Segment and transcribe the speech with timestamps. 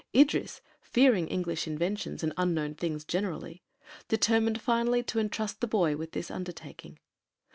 [0.15, 3.61] Idris, fearing English inventions and unknown things generally,
[4.07, 6.97] determined finally to entrust the boy with this undertaking.